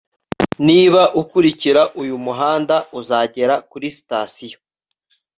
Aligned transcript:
niba 0.67 1.01
ukurikira 1.21 1.81
uyu 2.01 2.15
muhanda, 2.25 2.75
uzagera 2.99 3.55
kuri 3.69 3.87
sitasiyo 3.97 4.57